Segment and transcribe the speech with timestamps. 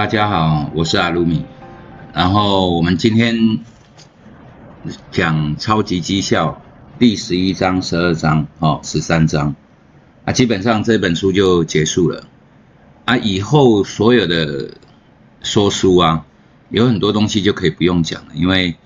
[0.00, 1.44] 大家好，我是阿鲁米。
[2.14, 3.58] 然后我们今天
[5.10, 6.62] 讲超级绩效
[6.98, 9.54] 第十一章、十二章、哦十三章
[10.24, 12.24] 啊，基本上这本书就结束了
[13.04, 13.18] 啊。
[13.18, 14.70] 以后所有的
[15.42, 16.24] 说书啊，
[16.70, 18.76] 有很多东西就可以不用讲了，因为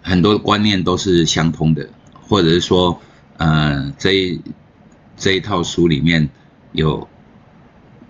[0.00, 1.88] 很多观念都是相通的，
[2.28, 3.00] 或者是说，
[3.38, 4.40] 呃，这一
[5.16, 6.30] 这一套书里面
[6.70, 7.08] 有。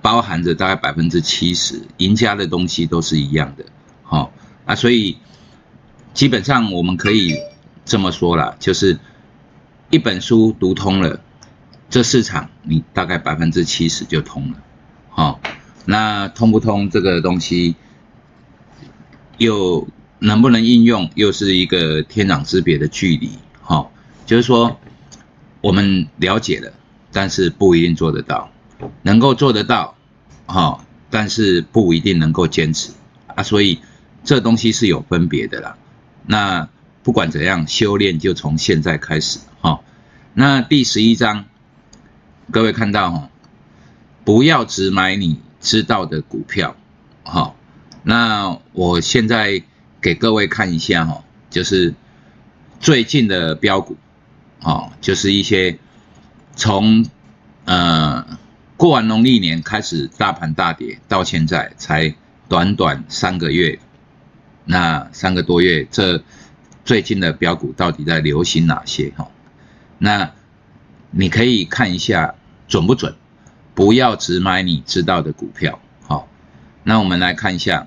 [0.06, 3.64] 包含着大概百分之七十赢家的东西都是一样的，
[4.04, 4.32] 好
[4.64, 5.18] 啊，所以
[6.14, 7.36] 基本上我们可以
[7.84, 9.00] 这么说了，就是
[9.90, 11.20] 一本书读通了，
[11.90, 14.58] 这市场你大概百分之七十就通了，
[15.10, 15.40] 好，
[15.86, 17.74] 那通不通这个东西，
[19.38, 19.88] 又
[20.20, 23.30] 能不能应用，又是一个天壤之别的距离，
[23.60, 23.90] 好，
[24.24, 24.78] 就是说
[25.62, 26.72] 我们了解了，
[27.10, 28.52] 但是不一定做得到，
[29.02, 29.95] 能够做得到。
[30.46, 32.92] 好，但是不一定能够坚持
[33.34, 33.80] 啊，所以
[34.22, 35.76] 这东西是有分别的啦。
[36.24, 36.68] 那
[37.02, 39.80] 不管怎样，修炼就从现在开始哈。
[40.34, 41.46] 那第十一章，
[42.52, 43.30] 各位看到哈，
[44.24, 46.76] 不要只买你知道的股票，
[47.24, 47.56] 好。
[48.04, 49.64] 那我现在
[50.00, 51.92] 给各位看一下哈，就是
[52.78, 53.96] 最近的标股，
[54.62, 55.78] 哦，就是一些
[56.54, 57.04] 从
[57.64, 58.38] 呃。
[58.76, 62.14] 过完农历年开始，大盘大跌，到现在才
[62.46, 63.78] 短短三个月，
[64.66, 66.22] 那三个多月，这
[66.84, 69.14] 最近的标股到底在流行哪些？
[69.16, 69.28] 哈，
[69.96, 70.30] 那
[71.10, 72.34] 你可以看一下
[72.68, 73.16] 准不准，
[73.74, 75.80] 不要只买你知道的股票。
[76.02, 76.28] 好，
[76.84, 77.86] 那我们来看一下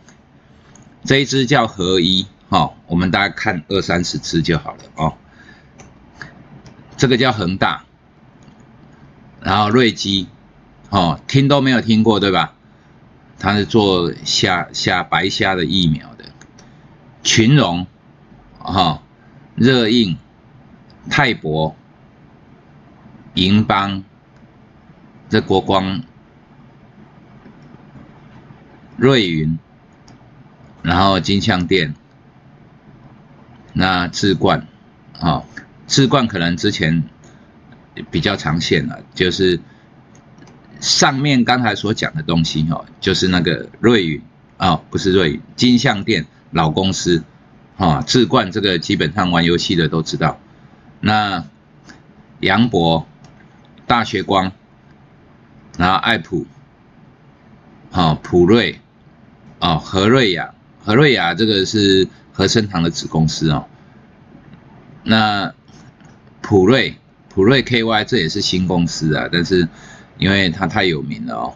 [1.03, 5.13] 这一只叫合一，哈，我们大家看二三十只就好了哦。
[6.97, 7.83] 这个叫恒大，
[9.39, 10.27] 然后瑞基。
[10.89, 12.55] 哦，听都没有听过，对吧？
[13.37, 16.25] 他是做虾虾白虾的疫苗的，
[17.23, 17.87] 群荣，
[18.57, 19.01] 哈，
[19.55, 20.17] 热印，
[21.09, 21.75] 泰博，
[23.35, 24.03] 银邦，
[25.29, 26.01] 这国光，
[28.97, 29.57] 瑞云，
[30.81, 31.95] 然后金相店，
[33.71, 34.67] 那智冠，
[35.17, 35.43] 啊，
[35.87, 37.03] 智冠可能之前
[38.11, 39.61] 比较常见了，就是。
[40.79, 44.21] 上面刚才所讲的东西，哈，就是那个瑞宇
[44.57, 47.23] 啊，不是瑞宇，金相店老公司，
[47.77, 50.39] 啊，智冠这个基本上玩游戏的都知道。
[51.01, 51.43] 那
[52.39, 53.05] 杨博、
[53.87, 54.53] 大学光，
[55.77, 56.45] 然后爱普，
[57.91, 58.79] 好普瑞，
[59.59, 63.67] 哦和瑞雅，和瑞雅这个是和生堂的子公司哦。
[65.03, 65.53] 那
[66.41, 66.95] 普瑞
[67.27, 69.67] 普瑞 KY 这也是新公司啊，但是。
[70.19, 71.55] 因为它太有名了哦，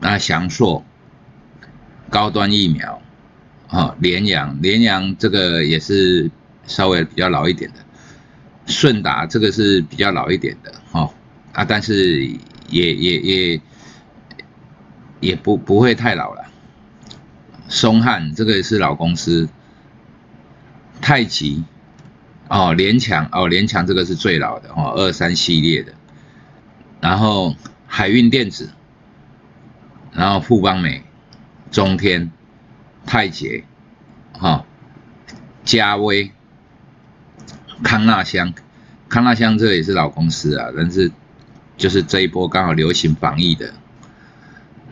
[0.00, 0.84] 那祥硕
[2.10, 3.02] 高端疫苗，
[3.68, 6.30] 啊，联阳联阳这个也是
[6.66, 7.78] 稍微比较老一点的，
[8.66, 11.10] 顺达这个是比较老一点的哈
[11.52, 12.26] 啊，但是
[12.68, 13.60] 也也也
[15.20, 16.44] 也不不会太老了，
[17.66, 19.48] 松汉这个是老公司，
[21.00, 21.64] 太极
[22.48, 25.94] 哦联强哦联强这个是最老的哦二三系列的。
[27.00, 27.54] 然后
[27.86, 28.70] 海运电子，
[30.12, 31.04] 然后富邦美、
[31.70, 32.30] 中天、
[33.06, 33.64] 泰捷，
[34.32, 34.64] 哈，
[35.64, 36.32] 嘉威、
[37.82, 38.52] 康纳香，
[39.08, 41.10] 康纳香这也是老公司啊，但是
[41.76, 43.72] 就是这一波刚好流行防疫的。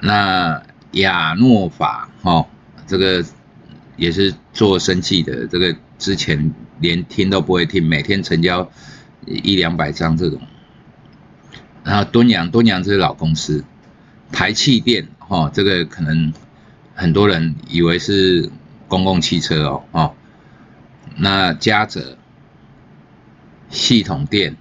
[0.00, 0.62] 那
[0.92, 2.46] 亚诺法，哈，
[2.86, 3.24] 这个
[3.96, 8.70] 也是做生计的，这个之前连听都不会听，每天成交
[9.26, 10.40] 一两百张这种。
[11.86, 13.64] 然后敦阳，敦阳这是老公司，
[14.32, 16.32] 台气电，哈，这个可能
[16.96, 18.50] 很多人以为是
[18.88, 20.14] 公共汽车哦，哦，
[21.14, 22.18] 那嘉泽
[23.68, 24.56] 系统电，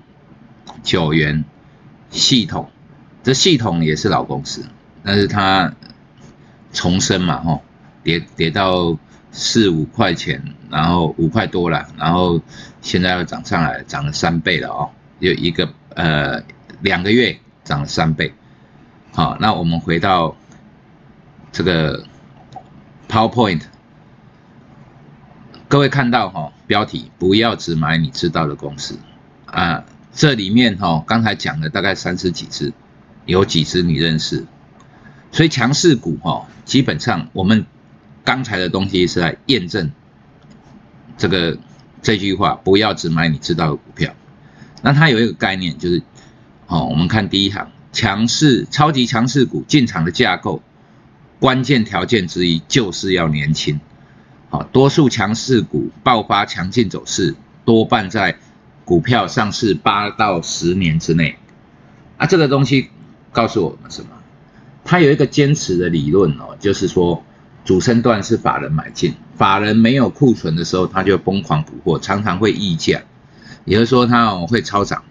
[0.83, 1.43] 九元
[2.11, 2.69] 系统，
[3.23, 4.63] 这系统也是老公司，
[5.03, 5.73] 但是它
[6.73, 7.59] 重生嘛，哈，
[8.03, 8.99] 跌跌到
[9.31, 12.39] 四五块钱，然后五块多了，然后
[12.83, 16.43] 现在又涨上来，涨了三倍了哦，有一个呃。
[16.85, 18.31] 两个月涨了三倍，
[19.11, 20.37] 好，那我们回到
[21.51, 22.05] 这个
[23.09, 23.63] PowerPoint，
[25.67, 28.99] 各位看到哈，标题不要只买你知道的公司。
[29.47, 29.83] 啊，
[30.13, 32.71] 这里面哈刚才讲了大概三十几只，
[33.25, 34.45] 有几只你认识，
[35.31, 37.65] 所以强势股哈，基本上我们
[38.23, 39.91] 刚才的东西是在验证
[41.17, 41.57] 这个
[42.03, 44.13] 这句话，不要只买你知道的股票，
[44.83, 46.03] 那它有一个概念就是。
[46.67, 50.63] 好，我们看第一行，强势超级强势股进场的架构，
[51.39, 53.79] 关键条件之一就是要年轻。
[54.49, 57.35] 好，多数强势股爆发强劲走势，
[57.65, 58.37] 多半在
[58.83, 61.37] 股票上市八到十年之内。
[62.17, 62.89] 啊，这个东西
[63.31, 64.09] 告诉我们什么？
[64.83, 67.23] 它有一个坚持的理论哦，就是说
[67.63, 73.03] 主升段是法人买进，法人没有库存的时候，他就疯狂补货，常常会溢价，
[73.65, 75.03] 也就是说它会超涨。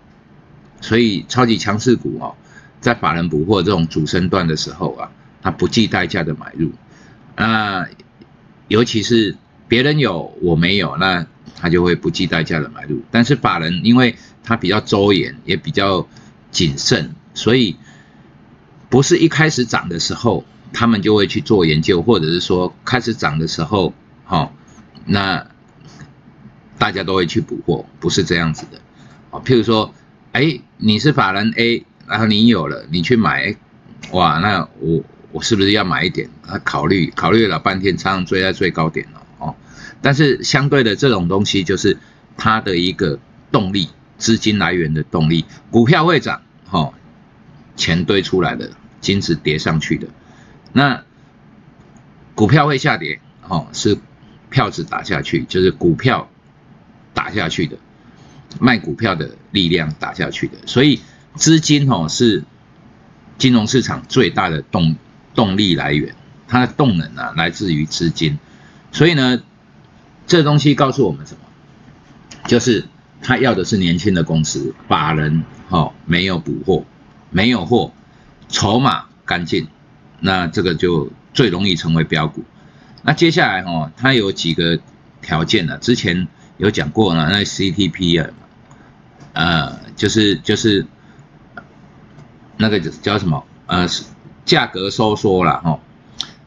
[0.84, 2.34] 所以超级强势股哦，
[2.80, 5.10] 在法人补货这种主升段的时候啊，
[5.42, 6.70] 他不计代价的买入。
[7.36, 7.88] 那
[8.68, 9.36] 尤其是
[9.66, 11.26] 别人有我没有，那
[11.56, 13.02] 他就会不计代价的买入。
[13.10, 16.06] 但是法人因为他比较周延，也比较
[16.50, 17.76] 谨慎，所以。
[18.90, 23.92] 不是一开始涨的时候，他们就会去做研究，或者是说开始涨的时候，
[24.24, 24.54] 好，
[25.04, 25.44] 那
[26.78, 28.78] 大家都会去补货，不是这样子的，
[29.32, 29.92] 啊，譬如说，
[30.34, 33.54] 哎，你是法人 A，然后你有了，你去买，
[34.10, 36.28] 哇，那我我是不是要买一点？
[36.44, 39.54] 他考虑考虑了半天，常常追在最高点了，哦，
[40.02, 41.96] 但是相对的这种东西就是
[42.36, 43.20] 它的一个
[43.52, 46.92] 动力，资金来源的动力，股票会涨，哈，
[47.76, 48.72] 钱堆出来的。
[49.00, 50.08] 金子叠上去的，
[50.72, 51.04] 那
[52.34, 53.98] 股票会下跌，哦，是
[54.48, 56.30] 票子打下去，就是股票
[57.12, 57.76] 打下去的，
[58.60, 61.00] 卖股票的力量打下去的，所以
[61.34, 62.44] 资金哦是
[63.38, 64.96] 金融市场最大的动
[65.34, 66.14] 动力来源，
[66.48, 68.38] 它的动能啊来自于资金，
[68.92, 69.42] 所以呢，
[70.26, 71.40] 这东西告诉我们什么？
[72.46, 72.84] 就是
[73.22, 76.84] 他要的是年轻的公司，法人哦没有补货，
[77.30, 77.92] 没有货。
[78.50, 79.66] 筹码干净，
[80.20, 82.44] 那这个就最容易成为标股。
[83.02, 84.78] 那接下来哦，它有几个
[85.22, 85.78] 条件呢？
[85.78, 86.28] 之前
[86.58, 88.30] 有讲过呢，那 CTP 啊，
[89.34, 90.86] 呃，就是就是
[92.56, 93.44] 那个叫什么？
[93.66, 93.86] 呃，
[94.44, 95.80] 价格收缩了哈。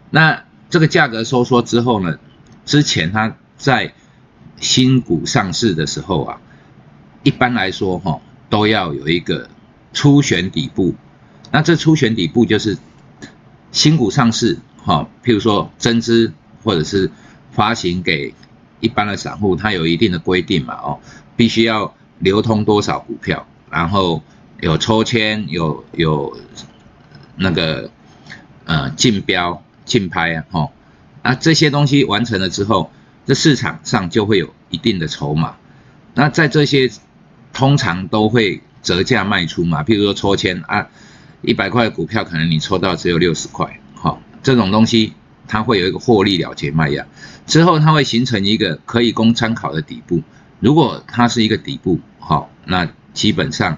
[0.09, 2.17] 那这个价格收缩之后呢，
[2.65, 3.93] 之前它在
[4.59, 6.41] 新股上市的时候啊，
[7.23, 9.49] 一般来说哈，都要有一个
[9.93, 10.95] 初选底部。
[11.51, 12.77] 那这初选底部就是
[13.71, 17.11] 新股上市，哈，譬如说增资或者是
[17.51, 18.33] 发行给
[18.79, 20.99] 一般的散户，它有一定的规定嘛，哦，
[21.35, 24.21] 必须要流通多少股票，然后
[24.59, 26.37] 有抽签，有有
[27.35, 27.91] 那个
[28.65, 30.69] 呃竞标、竞拍啊，哈，
[31.23, 32.91] 那这些东西完成了之后，
[33.25, 35.55] 这市场上就会有一定的筹码。
[36.13, 36.89] 那在这些
[37.53, 40.87] 通常都会折价卖出嘛，譬如说抽签啊。
[41.43, 45.13] 一百块股票，可能你抽到只有六十块，好，这种东西
[45.47, 47.05] 它会有一个获利了结卖压，
[47.45, 50.23] 之后它会形成一个可以供参考的底部。
[50.59, 53.77] 如果它是一个底部，好，那基本上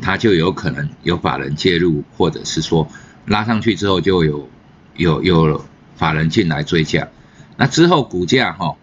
[0.00, 2.88] 它就有可能有法人介入，或者是说
[3.26, 4.48] 拉上去之后就有
[4.96, 5.64] 有有
[5.96, 7.08] 法人进来追加。
[7.56, 8.76] 那之后股价哈，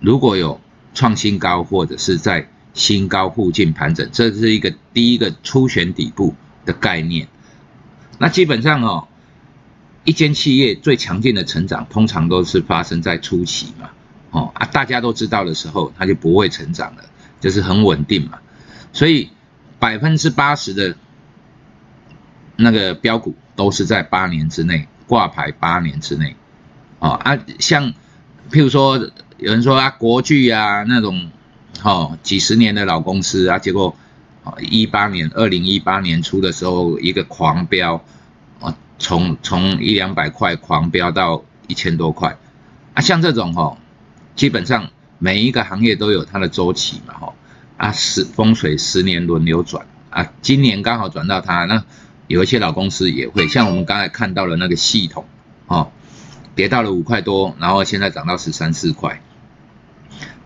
[0.00, 0.60] 如果有
[0.94, 6.34] 创新高或者是在新高附近盘整，这是一个第一个初选底部。
[6.64, 7.26] 的概念，
[8.18, 9.08] 那基本上哦，
[10.04, 13.90] 一间企业最强劲的成长，通常都是发生在初期嘛，
[14.32, 17.04] 哦啊，大家都知道的时候，它就不会成长了，
[17.40, 18.40] 就是很稳定嘛。
[18.92, 19.30] 所以
[19.78, 20.96] 百分之八十的
[22.56, 26.34] 那个标股都是在八年之内挂牌，八年之内，
[26.98, 27.94] 哦啊，像
[28.50, 28.98] 譬如说
[29.38, 31.30] 有人说啊，国巨啊那种，
[31.84, 33.96] 哦几十年的老公司啊，结果。
[34.44, 38.04] 啊，一八年，二零一八年初的时候，一个狂飙，
[38.60, 42.36] 啊，从从一两百块狂飙到一千多块，
[42.94, 43.78] 啊，像这种哈，
[44.34, 47.34] 基本上每一个行业都有它的周期嘛，哈，
[47.76, 51.84] 啊，十风水十年轮流转，啊，今年刚好转到它，那
[52.26, 55.24] 有一些老公司也会，像我们刚才看到了那个系统，
[55.66, 55.92] 哦，
[56.54, 59.22] 跌到了五块多，然后现在涨到十三四块，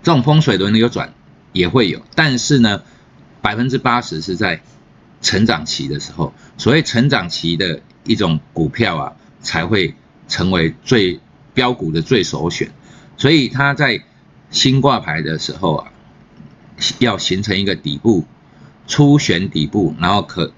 [0.03, 1.15] 这种风水轮流转
[1.53, 2.83] 也会有，但是呢。
[3.43, 4.61] 百分之八十是在
[5.23, 9.95] 成长期的时候，所谓成长期的一种股票啊，才会
[10.27, 11.21] 成为最
[11.55, 12.73] 标股的最首选。
[13.17, 14.03] 所以它在
[14.51, 15.93] 新挂牌的时候啊，
[16.99, 18.25] 要形成一个底部
[18.87, 20.53] 初选底部，然后可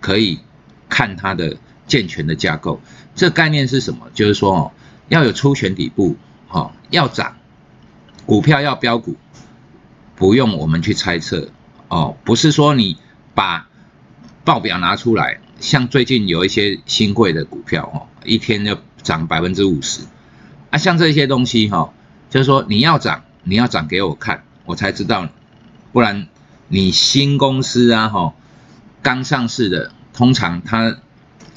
[0.00, 0.40] 可以
[0.88, 2.80] 看它的健全的架构。
[3.14, 4.08] 这概念是什么？
[4.14, 4.72] 就是说哦，
[5.08, 6.16] 要有初选底部，
[6.48, 7.36] 哈，要涨
[8.26, 9.16] 股票要标股，
[10.16, 11.50] 不用我们去猜测。
[11.88, 12.96] 哦，不是说你
[13.34, 13.68] 把
[14.44, 20.02] 报表拿出来，像最近有一些新贵的股票哦，一天就涨百分之五十，
[20.70, 21.92] 啊，像这些东西哈，
[22.30, 25.28] 就是说你要涨，你要涨给我看，我才知道，
[25.92, 26.28] 不然
[26.68, 28.34] 你新公司啊哈，
[29.02, 30.96] 刚上市的，通常它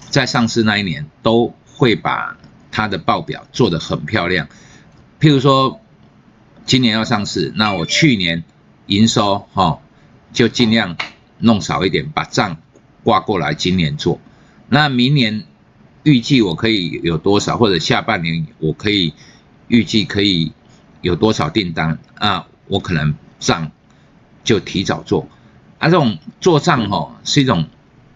[0.10, 2.38] 在上市那一年都会把
[2.72, 4.48] 它的报表做得很漂亮。
[5.20, 5.80] 譬如说，
[6.66, 8.44] 今年要上市，那我去年
[8.88, 9.80] 营收哈
[10.32, 10.98] 就尽量
[11.38, 12.58] 弄少一点，把账
[13.04, 14.20] 挂过来今年做。
[14.70, 15.44] 那明年
[16.04, 19.14] 预计我可以有多少，或者下半年我可以
[19.68, 20.52] 预计可以
[21.02, 22.48] 有多少订单啊？
[22.68, 23.72] 我可能账
[24.44, 25.28] 就提早做。
[25.80, 27.68] 啊，这种做账哈是一种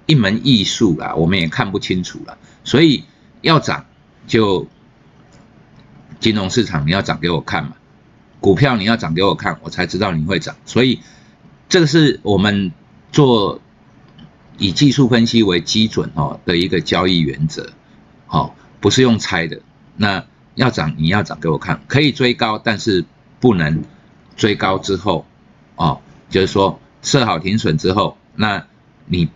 [0.05, 2.37] 一门艺术啦，我们也看不清楚了。
[2.63, 3.03] 所以
[3.41, 3.85] 要涨
[4.27, 4.67] 就。
[6.19, 7.73] 金融市场你要涨给我看嘛，
[8.39, 10.55] 股票你要涨给我看，我才知道你会涨。
[10.65, 10.99] 所以
[11.69, 12.71] 这个是我们
[13.11, 13.61] 做
[14.57, 17.71] 以技术分析为基准哦的一个交易原则，
[18.27, 19.59] 哦，不是用猜的。
[19.95, 23.05] 那要涨你要涨给我看，可以追高，但是
[23.39, 23.83] 不能
[24.35, 25.25] 追高之后，
[25.75, 28.65] 哦，就是说设好停损之后，那
[29.05, 29.29] 你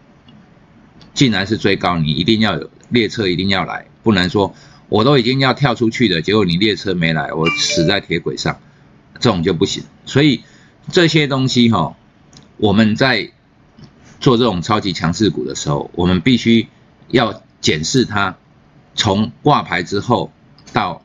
[1.14, 4.54] 既然是追高，你一定要有列车一定要来，不能说。
[4.90, 8.60] 我都已经要跳出去了，结果你列车没来，我死在铁轨上，
[9.22, 9.86] 这种就不行。
[10.06, 10.44] 所以
[10.92, 11.96] 这些东西哈，
[12.58, 13.32] 我们在
[14.22, 16.70] 做这种超级强势股的时候，我们必须
[17.10, 18.38] 要检视它，
[18.96, 20.32] 从挂牌之后
[20.72, 21.04] 到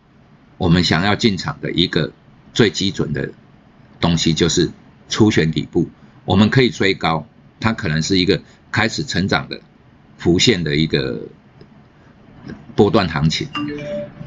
[0.57, 2.13] 我们想要进场的一个
[2.55, 3.33] 最基准的
[4.01, 4.71] 东西，就是
[5.09, 5.89] 初选底部。
[6.25, 7.27] 我们可以追高，
[7.59, 9.61] 它可能是一个开始成长的
[10.17, 11.23] 浮现的一个。
[12.77, 13.49] 波段行情，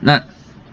[0.01, 0.23] 那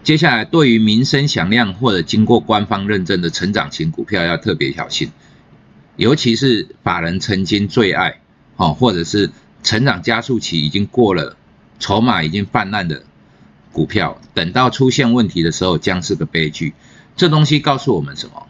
[0.03, 5.11] 接下来对于名声响亮或者经过官方认证的成长型股票要特别小心，
[5.97, 8.21] 尤其是法人曾经最爱，
[8.55, 9.31] 哦，或者是
[9.63, 11.35] 成长加速期已经过了，
[11.79, 13.03] 筹码已经泛滥的
[13.73, 16.73] 股票，等到出现问题的时候将是个悲剧。
[17.15, 18.47] 这东西告诉我们什么？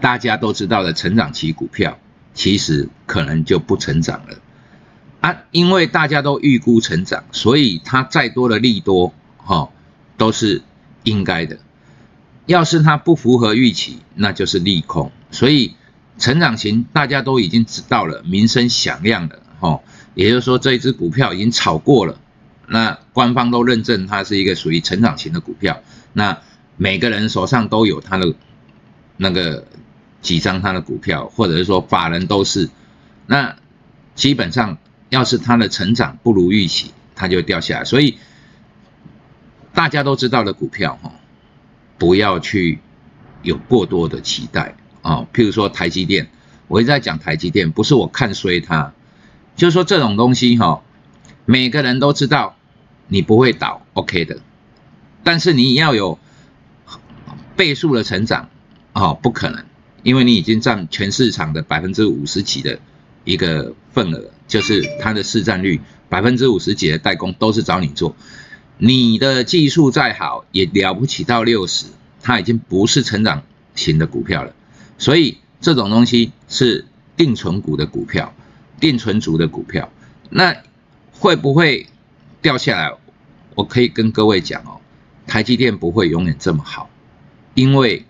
[0.00, 1.98] 大家都知道的成长期股票，
[2.32, 4.38] 其实可能就不成长了。
[5.20, 9.70] 啊，因为大家都预估成长，所以它再多的利多，哈，
[10.16, 10.62] 都是
[11.02, 11.58] 应该的。
[12.46, 15.12] 要是它不符合预期，那就是利空。
[15.30, 15.74] 所以
[16.18, 19.80] 成长型大家都已经知道了，名声响亮了，哈，
[20.14, 22.18] 也就是说这一只股票已经炒过了，
[22.66, 25.80] 那官方都认证它是一个属于成长型的股票，
[26.12, 26.38] 那
[26.76, 28.34] 每个人手上都有它的
[29.16, 29.66] 那个
[30.20, 32.68] 几张它的股票，或者是说法人都是，
[33.26, 33.56] 那
[34.14, 34.76] 基本上。
[35.10, 37.84] 要是它的成长不如预期，它就掉下来。
[37.86, 38.18] 所以
[39.72, 41.10] 大家都知道的股票哈，
[41.96, 42.78] 不要去
[43.40, 45.26] 有过多的期待啊。
[45.32, 46.28] 譬如说台积电，
[46.66, 48.92] 我一直在讲台积电，不是我看衰它，
[49.56, 50.82] 就是说这种东西哈，
[51.44, 52.56] 每个人都知道
[53.06, 54.38] 你不会倒，OK 的。
[55.24, 56.18] 但是你要有
[57.56, 58.48] 倍数的成长
[58.92, 59.64] 啊，不可能，
[60.02, 62.78] 因为你已经占全市场的百分之五十几的
[63.24, 64.30] 一个份额。
[64.48, 65.78] 就是它的市占率
[66.08, 68.16] 百分之五十几的代工都是找你做，
[68.78, 71.84] 你的技术再好也了不起到六十，
[72.22, 73.42] 它已经不是成长
[73.74, 74.54] 型的股票了。
[74.98, 76.84] 所以这种东西是
[77.16, 78.34] 定存股的股票，
[78.78, 79.90] 定存族的股票，
[80.28, 80.54] 那
[81.12, 81.86] 会不会
[82.42, 82.94] 掉下来？
[83.54, 84.80] 我可以跟各位讲哦，
[85.26, 86.90] 台积电不会永远这么好，
[87.54, 88.04] 因为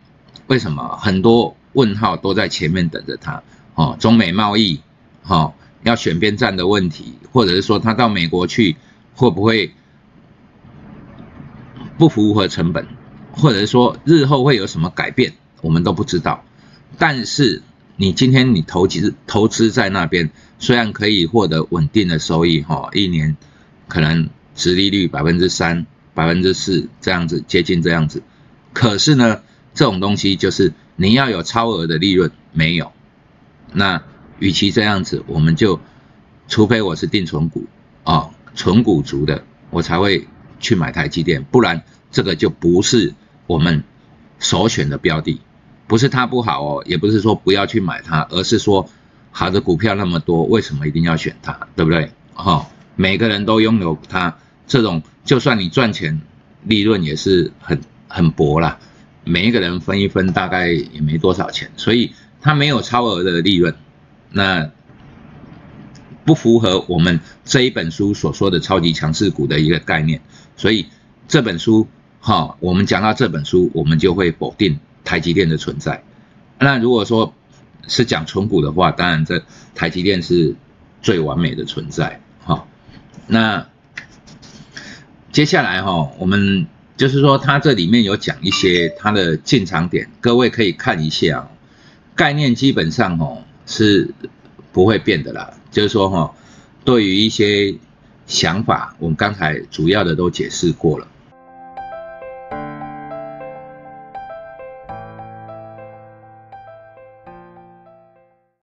[0.49, 3.43] 为什么很多问号都在前面等着它
[3.75, 4.81] 哦，中美贸易，
[5.23, 5.55] 哈。
[5.85, 8.77] 要选边站的问题，或者是说他到美国去
[9.15, 9.73] 会不会
[11.97, 12.89] 不符合成本，
[13.31, 16.45] 或者是说日后会有什么改变，我们都不知道。
[16.97, 17.63] 但是
[17.97, 23.37] 你今天你投资投资在那边，虽然可以获得稳定的收益，哈，一年
[23.89, 28.23] 可能殖利率百分之三、百分之四这样子，接近这样子。
[28.73, 29.43] 可是呢，
[29.75, 32.93] 这种东西就是你要有超额的利润，没有，
[33.73, 34.03] 那。
[34.41, 35.81] 与其这样子，我们就，
[36.47, 37.67] 除非我是定存股
[38.05, 40.29] 啊，纯股族的，我才会
[40.61, 43.15] 去买台积电，不然这个就不是
[43.49, 43.83] 我们
[44.39, 45.41] 首选的标的。
[45.89, 48.89] 不是它不好哦，也不是说不要去买它，而是说
[49.33, 51.67] 好的股票那么多，为什么一定要选它？
[51.75, 52.13] 对不对？
[52.35, 56.21] 哈，每个人都拥有它，这种就算你赚钱，
[56.63, 58.79] 利润也是很很薄啦。
[59.25, 63.75] 每一个人分一分，大概也没多少钱，所以它没有超额的利润。
[64.31, 64.71] 那
[66.25, 70.21] 不符合我们这一本书所说的超级强势股的一个概念，
[70.57, 70.87] 所以
[71.27, 71.89] 这本书
[72.21, 74.79] 哈，我们讲到这本书，我们就会否定
[75.09, 76.03] 台积电的存在。
[76.59, 77.33] 那如果说
[77.87, 79.43] 是讲纯股的话，当然这
[79.75, 80.55] 台积电是
[81.01, 82.67] 最完美的存在哈。
[83.27, 83.67] 那
[85.33, 91.49] 接下来哈，我们就是说它这里面有讲一些它的进场点，各位可以看一下，
[92.15, 93.45] 概念基本上哦。
[93.71, 94.15] 是
[94.73, 96.35] 不会变的啦，就是说哈，
[96.87, 97.77] 对于一些
[98.27, 101.07] 想法，我们刚才主要的都解释过了。